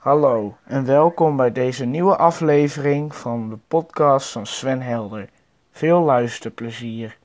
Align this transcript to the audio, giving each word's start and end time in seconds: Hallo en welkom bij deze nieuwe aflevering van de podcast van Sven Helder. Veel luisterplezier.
Hallo 0.00 0.56
en 0.64 0.84
welkom 0.84 1.36
bij 1.36 1.52
deze 1.52 1.84
nieuwe 1.84 2.16
aflevering 2.16 3.14
van 3.14 3.48
de 3.48 3.58
podcast 3.68 4.32
van 4.32 4.46
Sven 4.46 4.80
Helder. 4.80 5.28
Veel 5.70 6.00
luisterplezier. 6.00 7.18